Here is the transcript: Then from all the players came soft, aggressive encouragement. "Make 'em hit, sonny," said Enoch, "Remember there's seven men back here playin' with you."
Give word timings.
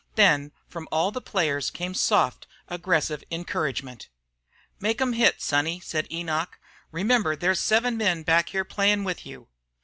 Then 0.15 0.51
from 0.67 0.87
all 0.91 1.11
the 1.11 1.21
players 1.21 1.69
came 1.69 1.93
soft, 1.93 2.47
aggressive 2.67 3.23
encouragement. 3.29 4.09
"Make 4.79 4.99
'em 4.99 5.13
hit, 5.13 5.43
sonny," 5.43 5.79
said 5.79 6.11
Enoch, 6.11 6.57
"Remember 6.91 7.35
there's 7.35 7.59
seven 7.59 7.97
men 7.97 8.23
back 8.23 8.49
here 8.49 8.65
playin' 8.65 9.03
with 9.03 9.27
you." 9.27 9.47